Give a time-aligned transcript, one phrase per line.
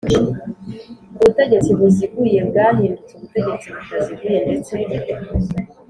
[1.17, 4.75] Ubutegetsi buziguye bwahindutse ubutegetsi butaziguye ndetse